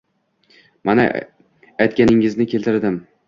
Mana, 0.89 1.05
aytganingizni 1.87 2.47
keltirdim 2.57 2.99